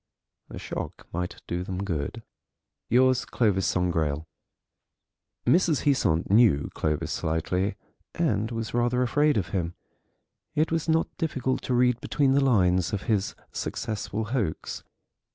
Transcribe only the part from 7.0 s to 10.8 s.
slightly, and was rather afraid of him. It